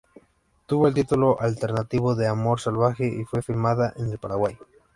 [0.65, 4.57] Tuvo el título alternativo de Amor salvaje y fue filmada en el Paraguay.